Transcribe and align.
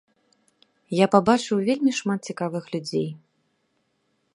Я 0.99 1.05
пабачыў 1.15 1.57
вельмі 1.67 1.91
шмат 2.01 2.19
цікавых 2.33 2.63
людзей. 2.77 3.09